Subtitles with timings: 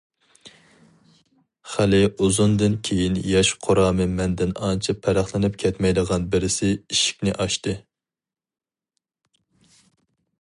[1.73, 7.77] خېلى ئۇزۇندىن كېيىن ياش قۇرامى مەندىن ئانچە پەرقلىنىپ كەتمەيدىغان بىرسى ئىشىكنى ئاچتى.